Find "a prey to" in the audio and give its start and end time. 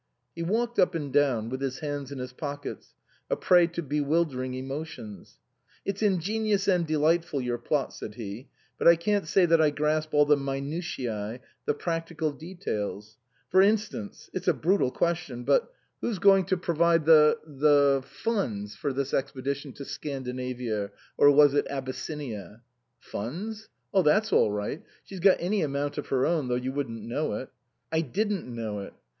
3.29-3.83